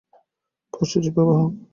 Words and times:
পরশু 0.73 0.97
যে 1.03 1.09
বিবাহ। 1.15 1.39